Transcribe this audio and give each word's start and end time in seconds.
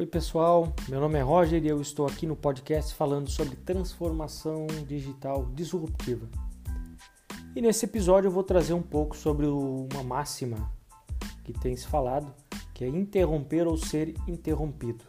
Oi, 0.00 0.06
pessoal. 0.06 0.72
Meu 0.88 0.98
nome 0.98 1.18
é 1.18 1.20
Roger 1.20 1.62
e 1.62 1.68
eu 1.68 1.78
estou 1.78 2.06
aqui 2.06 2.26
no 2.26 2.34
podcast 2.34 2.94
falando 2.94 3.28
sobre 3.28 3.54
transformação 3.54 4.66
digital 4.88 5.44
disruptiva. 5.52 6.26
E 7.54 7.60
nesse 7.60 7.84
episódio 7.84 8.28
eu 8.28 8.32
vou 8.32 8.42
trazer 8.42 8.72
um 8.72 8.80
pouco 8.80 9.14
sobre 9.14 9.44
uma 9.44 10.02
máxima 10.02 10.72
que 11.44 11.52
tem 11.52 11.76
se 11.76 11.86
falado, 11.86 12.32
que 12.72 12.82
é 12.82 12.88
interromper 12.88 13.66
ou 13.66 13.76
ser 13.76 14.14
interrompido. 14.26 15.04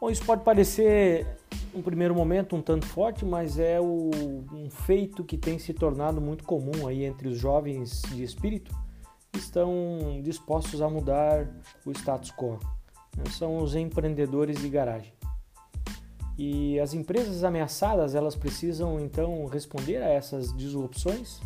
Bom, 0.00 0.10
isso 0.10 0.24
pode 0.24 0.42
parecer, 0.42 1.24
no 1.72 1.80
primeiro 1.80 2.16
momento, 2.16 2.56
um 2.56 2.62
tanto 2.62 2.84
forte, 2.84 3.24
mas 3.24 3.60
é 3.60 3.80
o, 3.80 4.10
um 4.52 4.68
feito 4.70 5.22
que 5.22 5.38
tem 5.38 5.56
se 5.56 5.72
tornado 5.72 6.20
muito 6.20 6.42
comum 6.42 6.88
aí 6.88 7.04
entre 7.04 7.28
os 7.28 7.38
jovens 7.38 8.02
de 8.08 8.24
espírito 8.24 8.76
que 9.30 9.38
estão 9.38 10.20
dispostos 10.20 10.82
a 10.82 10.90
mudar 10.90 11.48
o 11.86 11.92
status 11.92 12.32
quo 12.32 12.58
né? 13.18 13.24
são 13.30 13.58
os 13.58 13.74
empreendedores 13.74 14.60
de 14.60 14.68
garagem. 14.68 15.12
E 16.38 16.78
as 16.78 16.94
empresas 16.94 17.42
ameaçadas, 17.42 18.14
elas 18.14 18.36
precisam 18.36 19.00
então 19.00 19.44
responder 19.46 19.96
a 19.96 20.08
essas 20.08 20.56
disrupções, 20.56 21.40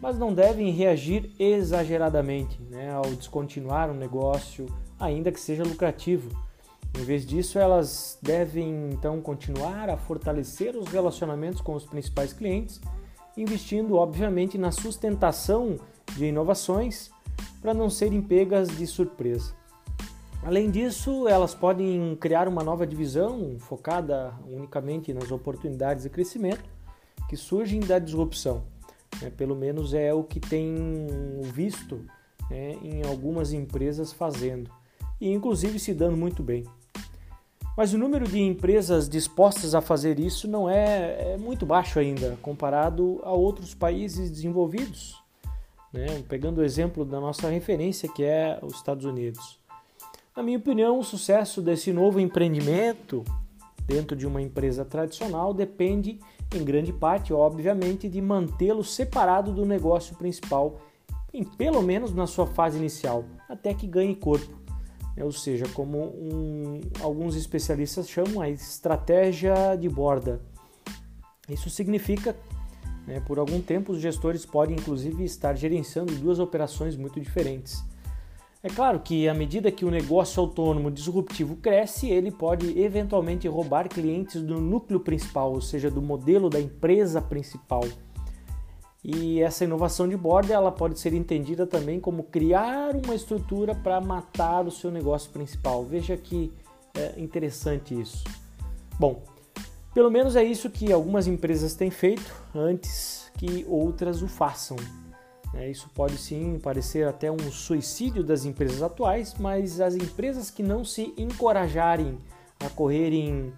mas 0.00 0.18
não 0.18 0.34
devem 0.34 0.72
reagir 0.72 1.30
exageradamente 1.38 2.60
né, 2.68 2.92
ao 2.92 3.04
descontinuar 3.14 3.88
um 3.88 3.94
negócio, 3.94 4.66
ainda 4.98 5.30
que 5.30 5.38
seja 5.38 5.62
lucrativo. 5.62 6.28
Em 6.98 7.04
vez 7.04 7.24
disso, 7.24 7.56
elas 7.56 8.18
devem 8.20 8.90
então 8.90 9.20
continuar 9.20 9.88
a 9.88 9.96
fortalecer 9.96 10.76
os 10.76 10.88
relacionamentos 10.88 11.60
com 11.60 11.74
os 11.74 11.86
principais 11.86 12.32
clientes, 12.32 12.80
investindo 13.36 13.94
obviamente 13.94 14.58
na 14.58 14.72
sustentação 14.72 15.78
de 16.16 16.26
inovações 16.26 17.10
para 17.62 17.72
não 17.72 17.88
serem 17.88 18.20
pegas 18.20 18.68
de 18.68 18.88
surpresa. 18.88 19.54
Além 20.44 20.70
disso, 20.72 21.28
elas 21.28 21.54
podem 21.54 22.16
criar 22.16 22.48
uma 22.48 22.64
nova 22.64 22.84
divisão 22.84 23.56
focada 23.60 24.34
unicamente 24.44 25.14
nas 25.14 25.30
oportunidades 25.30 26.02
de 26.02 26.10
crescimento 26.10 26.68
que 27.28 27.36
surgem 27.36 27.78
da 27.78 28.00
disrupção. 28.00 28.64
Né? 29.20 29.30
Pelo 29.30 29.54
menos 29.54 29.94
é 29.94 30.12
o 30.12 30.24
que 30.24 30.40
tem 30.40 30.76
visto 31.42 32.04
né, 32.50 32.72
em 32.82 33.04
algumas 33.04 33.52
empresas 33.52 34.12
fazendo 34.12 34.68
e 35.20 35.30
inclusive 35.32 35.78
se 35.78 35.94
dando 35.94 36.16
muito 36.16 36.42
bem. 36.42 36.64
Mas 37.76 37.94
o 37.94 37.98
número 37.98 38.26
de 38.26 38.40
empresas 38.40 39.08
dispostas 39.08 39.76
a 39.76 39.80
fazer 39.80 40.18
isso 40.18 40.48
não 40.48 40.68
é, 40.68 41.34
é 41.34 41.36
muito 41.38 41.64
baixo 41.64 42.00
ainda 42.00 42.36
comparado 42.42 43.20
a 43.22 43.30
outros 43.30 43.74
países 43.74 44.28
desenvolvidos. 44.28 45.22
Né? 45.92 46.22
Pegando 46.28 46.60
o 46.60 46.64
exemplo 46.64 47.04
da 47.04 47.20
nossa 47.20 47.48
referência, 47.48 48.08
que 48.08 48.24
é 48.24 48.58
os 48.60 48.74
Estados 48.74 49.04
Unidos. 49.04 49.61
Na 50.34 50.42
minha 50.42 50.56
opinião, 50.56 50.98
o 50.98 51.04
sucesso 51.04 51.60
desse 51.60 51.92
novo 51.92 52.18
empreendimento 52.18 53.22
dentro 53.86 54.16
de 54.16 54.26
uma 54.26 54.40
empresa 54.40 54.82
tradicional 54.82 55.52
depende, 55.52 56.18
em 56.54 56.64
grande 56.64 56.90
parte, 56.90 57.34
obviamente, 57.34 58.08
de 58.08 58.18
mantê-lo 58.22 58.82
separado 58.82 59.52
do 59.52 59.66
negócio 59.66 60.16
principal, 60.16 60.80
em, 61.34 61.44
pelo 61.44 61.82
menos 61.82 62.14
na 62.14 62.26
sua 62.26 62.46
fase 62.46 62.78
inicial, 62.78 63.26
até 63.46 63.74
que 63.74 63.86
ganhe 63.86 64.14
corpo. 64.16 64.56
Né? 65.14 65.22
Ou 65.22 65.32
seja, 65.32 65.66
como 65.74 65.98
um, 65.98 66.80
alguns 67.02 67.36
especialistas 67.36 68.08
chamam 68.08 68.40
a 68.40 68.48
estratégia 68.48 69.76
de 69.76 69.88
borda. 69.90 70.40
Isso 71.46 71.68
significa, 71.68 72.34
né, 73.06 73.20
por 73.26 73.38
algum 73.38 73.60
tempo, 73.60 73.92
os 73.92 74.00
gestores 74.00 74.46
podem 74.46 74.76
inclusive 74.76 75.24
estar 75.24 75.54
gerenciando 75.58 76.14
duas 76.14 76.38
operações 76.38 76.96
muito 76.96 77.20
diferentes 77.20 77.84
é 78.62 78.68
claro 78.68 79.00
que 79.00 79.28
à 79.28 79.34
medida 79.34 79.72
que 79.72 79.84
o 79.84 79.90
negócio 79.90 80.40
autônomo 80.40 80.90
disruptivo 80.90 81.56
cresce, 81.56 82.08
ele 82.08 82.30
pode 82.30 82.78
eventualmente 82.78 83.48
roubar 83.48 83.88
clientes 83.88 84.40
do 84.40 84.60
núcleo 84.60 85.00
principal, 85.00 85.52
ou 85.52 85.60
seja, 85.60 85.90
do 85.90 86.00
modelo 86.00 86.48
da 86.48 86.60
empresa 86.60 87.20
principal. 87.20 87.82
E 89.04 89.42
essa 89.42 89.64
inovação 89.64 90.08
de 90.08 90.16
borda 90.16 90.54
ela 90.54 90.70
pode 90.70 91.00
ser 91.00 91.12
entendida 91.12 91.66
também 91.66 91.98
como 91.98 92.22
criar 92.22 92.94
uma 92.94 93.16
estrutura 93.16 93.74
para 93.74 94.00
matar 94.00 94.64
o 94.64 94.70
seu 94.70 94.92
negócio 94.92 95.28
principal. 95.32 95.84
Veja 95.84 96.16
que 96.16 96.52
é 96.94 97.20
interessante 97.20 98.00
isso. 98.00 98.22
Bom, 98.96 99.24
pelo 99.92 100.08
menos 100.08 100.36
é 100.36 100.44
isso 100.44 100.70
que 100.70 100.92
algumas 100.92 101.26
empresas 101.26 101.74
têm 101.74 101.90
feito 101.90 102.32
antes 102.54 103.28
que 103.36 103.66
outras 103.68 104.22
o 104.22 104.28
façam. 104.28 104.76
É, 105.54 105.70
isso 105.70 105.88
pode 105.94 106.16
sim 106.16 106.58
parecer 106.58 107.06
até 107.06 107.30
um 107.30 107.50
suicídio 107.50 108.24
das 108.24 108.44
empresas 108.44 108.82
atuais, 108.82 109.34
mas 109.38 109.80
as 109.80 109.94
empresas 109.94 110.50
que 110.50 110.62
não 110.62 110.84
se 110.84 111.12
encorajarem 111.16 112.18
a 112.58 112.70
correrem 112.70 113.52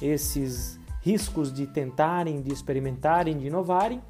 esses 0.00 0.78
riscos 1.00 1.52
de 1.52 1.66
tentarem, 1.66 2.40
de 2.40 2.52
experimentarem, 2.52 3.36
de 3.36 3.48
inovarem, 3.48 4.00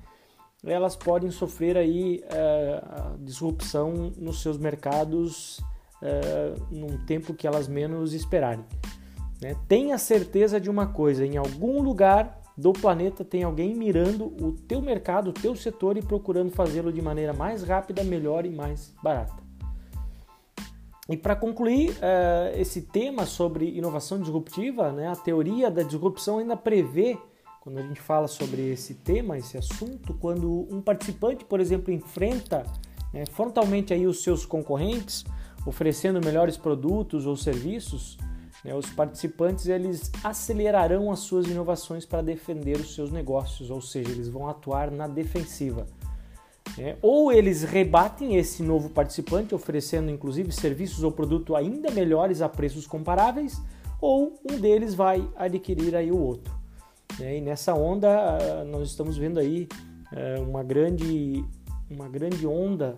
elas 0.65 0.95
podem 0.95 1.31
sofrer 1.31 1.77
aí 1.77 2.23
uh, 2.25 3.19
disrupção 3.19 4.13
nos 4.19 4.43
seus 4.43 4.59
mercados 4.59 5.59
uh, 6.03 6.63
num 6.71 6.99
tempo 7.07 7.33
que 7.33 7.47
elas 7.47 7.67
menos 7.67 8.13
esperarem. 8.13 8.65
Né? 9.41 9.57
Tenha 9.67 9.97
certeza 9.97 10.61
de 10.61 10.69
uma 10.69 10.89
coisa: 10.89 11.25
em 11.25 11.39
algum 11.39 11.81
lugar 11.81 12.40
do 12.57 12.73
planeta 12.73 13.25
tem 13.25 13.43
alguém 13.43 13.75
mirando 13.75 14.27
o 14.27 14.53
teu 14.53 14.83
mercado, 14.83 15.31
o 15.31 15.33
teu 15.33 15.57
setor 15.57 15.97
e 15.97 16.03
procurando 16.03 16.51
fazê-lo 16.51 16.93
de 16.93 17.01
maneira 17.01 17.33
mais 17.33 17.63
rápida, 17.63 18.05
melhor 18.05 18.45
e 18.45 18.51
mais 18.51 18.95
barata. 19.03 19.43
E 21.09 21.17
para 21.17 21.35
concluir 21.35 21.91
uh, 21.91 22.57
esse 22.57 22.83
tema 22.83 23.27
sobre 23.27 23.77
inovação 23.77 24.21
disruptiva, 24.21 24.93
né, 24.93 25.09
a 25.09 25.17
teoria 25.17 25.69
da 25.69 25.83
disrupção 25.83 26.39
ainda 26.39 26.57
prevê, 26.57 27.19
quando 27.61 27.79
a 27.79 27.83
gente 27.83 28.01
fala 28.01 28.29
sobre 28.29 28.71
esse 28.71 28.95
tema, 28.95 29.37
esse 29.37 29.59
assunto, 29.59 30.15
quando 30.15 30.69
um 30.71 30.81
participante, 30.81 31.45
por 31.45 31.59
exemplo, 31.59 31.93
enfrenta 31.93 32.65
né, 33.13 33.25
frontalmente 33.27 33.93
aí 33.93 34.07
os 34.07 34.23
seus 34.23 34.47
concorrentes, 34.47 35.25
oferecendo 35.67 36.25
melhores 36.25 36.57
produtos 36.57 37.27
ou 37.27 37.37
serviços? 37.37 38.17
Os 38.65 38.91
participantes 38.91 39.67
eles 39.67 40.13
acelerarão 40.23 41.11
as 41.11 41.21
suas 41.21 41.47
inovações 41.47 42.05
para 42.05 42.21
defender 42.21 42.77
os 42.77 42.95
seus 42.95 43.11
negócios, 43.11 43.71
ou 43.71 43.81
seja, 43.81 44.11
eles 44.11 44.29
vão 44.29 44.49
atuar 44.49 44.91
na 44.91 45.09
defensiva. 45.09 45.87
Né? 46.77 46.97
Ou 47.01 47.33
eles 47.33 47.63
rebatem 47.63 48.37
esse 48.37 48.63
novo 48.63 48.91
participante, 48.91 49.55
oferecendo 49.55 50.11
inclusive 50.11 50.53
serviços 50.53 51.03
ou 51.03 51.11
produto 51.11 51.57
ainda 51.57 51.91
melhores 51.91 52.43
a 52.43 52.49
preços 52.49 52.87
comparáveis, 52.87 53.61
ou 53.99 54.39
um 54.49 54.59
deles 54.59 54.95
vai 54.95 55.27
adquirir 55.37 55.97
aí 55.97 56.13
o 56.13 56.19
outro. 56.19 56.55
Né? 57.19 57.39
E 57.39 57.41
nessa 57.41 57.75
onda 57.75 58.09
ah, 58.09 58.65
nós 58.65 58.89
estamos 58.91 59.17
vendo 59.17 59.41
aí 59.41 59.69
eh, 60.13 60.39
uma 60.41 60.63
grande, 60.63 61.45
uma 61.91 62.09
grande 62.09 62.47
onda 62.47 62.95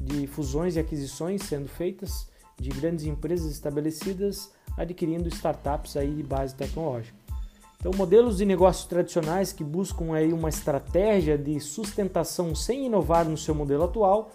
de 0.00 0.26
fusões 0.26 0.76
e 0.76 0.78
aquisições 0.78 1.42
sendo 1.42 1.68
feitas 1.68 2.28
de 2.58 2.70
grandes 2.70 3.04
empresas 3.04 3.50
estabelecidas 3.50 4.50
adquirindo 4.76 5.28
startups 5.28 5.96
aí 5.96 6.14
de 6.14 6.22
base 6.22 6.54
tecnológica. 6.54 7.16
Então, 7.80 7.92
modelos 7.96 8.38
de 8.38 8.44
negócios 8.44 8.86
tradicionais 8.86 9.52
que 9.52 9.62
buscam 9.62 10.12
aí 10.12 10.32
uma 10.32 10.48
estratégia 10.48 11.38
de 11.38 11.60
sustentação 11.60 12.54
sem 12.54 12.86
inovar 12.86 13.28
no 13.28 13.36
seu 13.36 13.54
modelo 13.54 13.84
atual, 13.84 14.32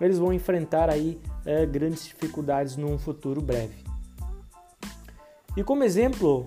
eles 0.00 0.18
vão 0.18 0.32
enfrentar 0.32 0.88
aí 0.88 1.20
é, 1.44 1.66
grandes 1.66 2.04
dificuldades 2.04 2.76
num 2.76 2.96
futuro 2.96 3.40
breve. 3.40 3.84
E 5.56 5.64
como 5.64 5.82
exemplo 5.82 6.44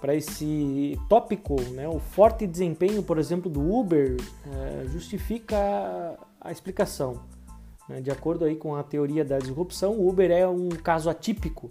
para 0.00 0.14
esse 0.14 0.98
tópico, 1.08 1.60
né, 1.72 1.88
o 1.88 1.98
forte 1.98 2.46
desempenho, 2.46 3.02
por 3.02 3.18
exemplo, 3.18 3.50
do 3.50 3.60
Uber 3.60 4.16
é, 4.46 4.86
justifica 4.88 5.56
a 6.40 6.52
explicação. 6.52 7.20
Né? 7.88 8.00
De 8.00 8.10
acordo 8.10 8.44
aí 8.44 8.56
com 8.56 8.76
a 8.76 8.82
teoria 8.82 9.24
da 9.24 9.38
disrupção, 9.38 9.92
o 9.92 10.08
Uber 10.08 10.30
é 10.30 10.46
um 10.46 10.68
caso 10.68 11.08
atípico 11.08 11.70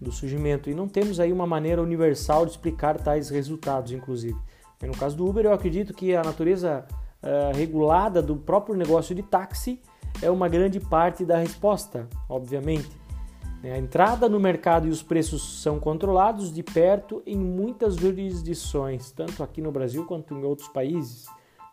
do 0.00 0.12
surgimento 0.12 0.70
e 0.70 0.74
não 0.74 0.86
temos 0.88 1.18
aí 1.18 1.32
uma 1.32 1.46
maneira 1.46 1.82
universal 1.82 2.46
de 2.46 2.52
explicar 2.52 2.98
tais 2.98 3.30
resultados, 3.30 3.92
inclusive. 3.92 4.38
No 4.80 4.96
caso 4.96 5.16
do 5.16 5.26
Uber, 5.26 5.44
eu 5.44 5.52
acredito 5.52 5.92
que 5.92 6.14
a 6.14 6.22
natureza 6.22 6.86
uh, 7.20 7.56
regulada 7.56 8.22
do 8.22 8.36
próprio 8.36 8.76
negócio 8.76 9.12
de 9.14 9.22
táxi 9.22 9.80
é 10.22 10.30
uma 10.30 10.48
grande 10.48 10.78
parte 10.78 11.24
da 11.24 11.38
resposta, 11.38 12.08
obviamente. 12.28 12.96
A 13.64 13.76
entrada 13.76 14.28
no 14.28 14.38
mercado 14.38 14.86
e 14.86 14.90
os 14.90 15.02
preços 15.02 15.60
são 15.62 15.80
controlados 15.80 16.52
de 16.52 16.62
perto 16.62 17.20
em 17.26 17.36
muitas 17.36 17.96
jurisdições, 17.96 19.10
tanto 19.10 19.42
aqui 19.42 19.60
no 19.60 19.72
Brasil 19.72 20.04
quanto 20.04 20.32
em 20.32 20.44
outros 20.44 20.68
países. 20.68 21.26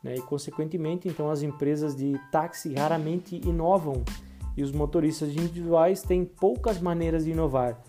Né? 0.06 0.16
E, 0.18 0.22
consequentemente, 0.22 1.08
então, 1.08 1.32
as 1.32 1.42
empresas 1.42 1.96
de 1.96 2.14
táxi 2.32 2.76
raramente 2.76 3.42
inovam 3.44 4.06
e 4.56 4.62
os 4.62 4.72
motoristas 4.72 5.30
individuais 5.30 6.04
têm 6.04 6.24
poucas 6.24 6.80
maneiras 6.80 7.26
de 7.26 7.32
inovar 7.32 7.82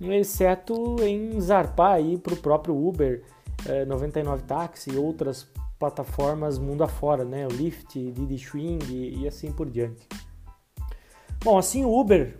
exceto 0.00 0.96
em 1.02 1.40
zarpar 1.40 1.98
para 2.22 2.34
o 2.34 2.36
próprio 2.36 2.76
Uber, 2.76 3.22
é, 3.66 3.84
99 3.84 4.42
Táxi 4.42 4.90
e 4.90 4.96
outras 4.96 5.48
plataformas 5.78 6.58
mundo 6.58 6.84
afora, 6.84 7.24
né? 7.24 7.46
O 7.46 7.50
Lyft, 7.50 7.98
Didi 8.12 8.38
Swing 8.38 8.84
e, 8.92 9.22
e 9.22 9.28
assim 9.28 9.50
por 9.50 9.68
diante. 9.68 10.06
Bom, 11.42 11.58
assim 11.58 11.84
o 11.84 11.98
Uber 11.98 12.36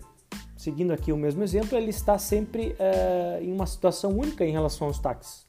seguindo 0.57 0.93
aqui 0.93 1.13
o 1.13 1.17
mesmo 1.17 1.43
exemplo, 1.43 1.77
ele 1.77 1.91
está 1.91 2.17
sempre 2.17 2.75
uh, 2.79 3.43
em 3.43 3.53
uma 3.53 3.67
situação 3.67 4.13
única 4.13 4.47
em 4.47 4.51
relação 4.51 4.87
aos 4.87 4.99
táxis. 4.99 5.47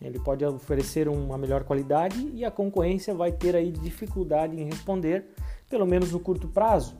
Ele 0.00 0.18
pode 0.18 0.44
oferecer 0.44 1.08
uma 1.08 1.36
melhor 1.36 1.64
qualidade 1.64 2.30
e 2.34 2.44
a 2.44 2.50
concorrência 2.50 3.14
vai 3.14 3.30
ter 3.30 3.54
aí 3.54 3.70
dificuldade 3.70 4.58
em 4.58 4.64
responder, 4.64 5.26
pelo 5.68 5.86
menos 5.86 6.10
no 6.12 6.18
curto 6.18 6.48
prazo, 6.48 6.96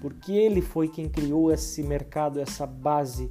porque 0.00 0.32
ele 0.32 0.60
foi 0.60 0.88
quem 0.88 1.08
criou 1.08 1.52
esse 1.52 1.82
mercado, 1.82 2.40
essa 2.40 2.64
base. 2.64 3.30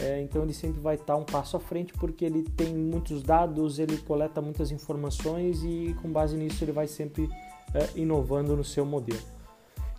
É, 0.00 0.20
então 0.20 0.42
ele 0.42 0.52
sempre 0.52 0.80
vai 0.80 0.96
estar 0.96 1.14
um 1.14 1.24
passo 1.24 1.56
à 1.56 1.60
frente 1.60 1.92
porque 1.92 2.24
ele 2.24 2.42
tem 2.42 2.74
muitos 2.74 3.22
dados, 3.22 3.78
ele 3.78 3.96
coleta 3.98 4.42
muitas 4.42 4.72
informações 4.72 5.62
e 5.62 5.94
com 6.02 6.10
base 6.10 6.36
nisso 6.36 6.64
ele 6.64 6.72
vai 6.72 6.88
sempre 6.88 7.28
é, 7.72 7.88
inovando 7.94 8.56
no 8.56 8.64
seu 8.64 8.84
modelo. 8.84 9.22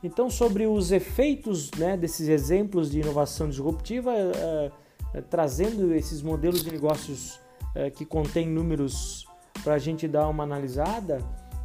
Então 0.03 0.29
sobre 0.29 0.67
os 0.67 0.91
efeitos 0.91 1.71
né, 1.71 1.95
desses 1.95 2.27
exemplos 2.27 2.91
de 2.91 2.99
inovação 2.99 3.47
disruptiva, 3.47 4.11
é, 4.11 4.71
é 5.13 5.21
trazendo 5.21 5.95
esses 5.95 6.21
modelos 6.21 6.61
de 6.61 6.71
negócios 6.71 7.39
é, 7.75 7.89
que 7.91 8.05
contém 8.05 8.47
números 8.47 9.27
para 9.63 9.73
a 9.75 9.77
gente 9.77 10.07
dar 10.07 10.27
uma 10.29 10.43
analisada, 10.43 11.19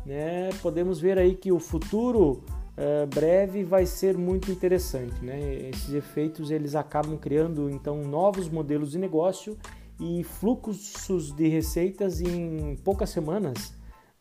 né, 0.05 0.51
podemos 0.61 1.01
ver 1.01 1.19
aí 1.19 1.35
que 1.37 1.53
o 1.53 1.61
futuro 1.61 2.43
é, 2.77 3.07
breve 3.07 3.63
vai 3.63 3.87
ser 3.87 4.19
muito 4.19 4.51
interessante. 4.51 5.25
Né? 5.25 5.69
Esses 5.69 5.95
efeitos 5.95 6.51
eles 6.51 6.75
acabam 6.75 7.17
criando 7.17 7.71
então 7.71 8.03
novos 8.03 8.49
modelos 8.49 8.91
de 8.91 8.99
negócio 8.99 9.57
e 10.01 10.25
fluxos 10.25 11.33
de 11.33 11.47
receitas 11.47 12.21
em 12.21 12.75
poucas 12.83 13.11
semanas, 13.11 13.75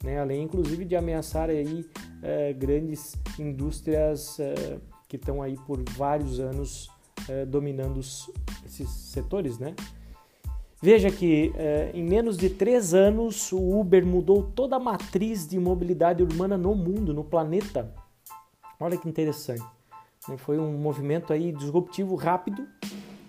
né? 0.04 0.20
além 0.20 0.44
inclusive 0.44 0.84
de 0.86 0.96
ameaçar 0.96 1.50
aí 1.50 1.86
é, 2.22 2.52
grandes 2.54 3.16
indústrias 3.40 4.40
é, 4.40 4.78
que 5.08 5.16
estão 5.16 5.42
aí 5.42 5.56
por 5.66 5.82
vários 5.98 6.40
anos 6.40 6.90
dominando 7.48 8.00
esses 8.00 8.90
setores, 8.90 9.60
né? 9.60 9.76
Veja 10.82 11.12
que 11.12 11.52
eh, 11.58 11.92
em 11.94 12.04
menos 12.04 12.38
de 12.38 12.50
três 12.50 12.94
anos 12.94 13.52
o 13.52 13.80
Uber 13.80 14.06
mudou 14.06 14.44
toda 14.44 14.78
a 14.78 14.80
matriz 14.80 15.46
de 15.46 15.60
mobilidade 15.60 16.24
urbana 16.24 16.58
no 16.58 16.74
mundo, 16.74 17.14
no 17.14 17.24
planeta. 17.24 17.94
Olha 18.80 18.98
que 18.98 19.10
interessante. 19.10 19.66
Né? 20.30 20.38
Foi 20.38 20.58
um 20.58 20.78
movimento 20.78 21.34
aí 21.34 21.52
disruptivo 21.52 22.16
rápido 22.16 22.66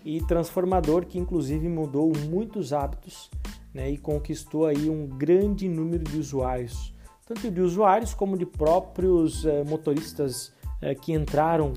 e 0.05 0.21
transformador 0.27 1.05
que 1.07 1.19
inclusive 1.19 1.69
mudou 1.69 2.13
muitos 2.29 2.73
hábitos 2.73 3.29
né? 3.75 3.91
e 3.91 3.99
conquistou 3.99 4.67
aí 4.67 4.89
um 4.89 5.09
grande 5.09 5.69
número 5.69 6.05
de 6.05 6.19
usuários, 6.19 6.95
tanto 7.27 7.51
de 7.51 7.61
usuários 7.61 8.15
como 8.15 8.39
de 8.39 8.47
próprios 8.47 9.45
eh, 9.45 9.65
motoristas 9.65 10.53
eh, 10.81 10.95
que 10.95 11.13
entraram 11.13 11.73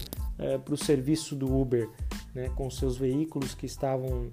para 0.65 0.73
o 0.73 0.77
serviço 0.77 1.35
do 1.35 1.55
Uber, 1.55 1.87
né? 2.33 2.49
com 2.55 2.69
seus 2.69 2.97
veículos 2.97 3.53
que 3.53 3.65
estavam 3.65 4.31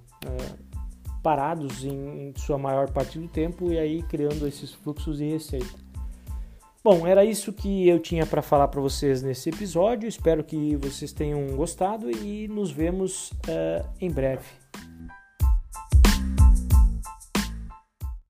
parados 1.23 1.85
em 1.85 2.33
sua 2.37 2.59
maior 2.59 2.91
parte 2.91 3.19
do 3.19 3.29
tempo 3.29 3.73
e 3.73 3.79
aí 3.79 4.03
criando 4.03 4.47
esses 4.47 4.73
fluxos 4.73 5.19
de 5.19 5.31
receita. 5.31 5.91
Bom, 6.83 7.07
era 7.07 7.25
isso 7.25 7.53
que 7.53 7.87
eu 7.87 7.99
tinha 7.99 8.25
para 8.25 8.41
falar 8.41 8.69
para 8.69 8.81
vocês 8.81 9.23
nesse 9.23 9.51
episódio. 9.51 10.09
Espero 10.09 10.43
que 10.43 10.77
vocês 10.77 11.13
tenham 11.13 11.47
gostado 11.49 12.11
e 12.11 12.49
nos 12.49 12.71
vemos 12.71 13.33
uh, 13.33 13.87
em 14.01 14.11
breve. 14.11 14.47